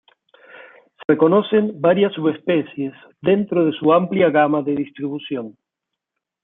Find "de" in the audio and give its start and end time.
3.67-3.71, 4.63-4.75